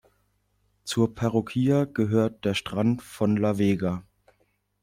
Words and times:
Zur 0.83 1.13
Parroquia 1.13 1.85
gehört 1.85 2.43
der 2.43 2.55
Strand 2.55 3.03
von 3.03 3.37
La 3.37 3.59
Vega. 3.59 4.03